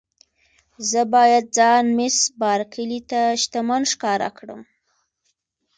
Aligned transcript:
زه 0.89 1.01
باید 1.13 1.45
ځان 1.57 1.85
مېس 1.97 2.17
بارکلي 2.41 3.01
ته 3.09 3.21
شتمن 3.41 3.81
ښکاره 3.91 4.29
کړم. 4.37 4.61